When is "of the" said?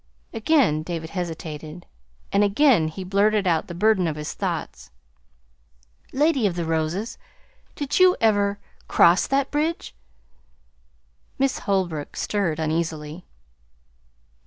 6.47-6.65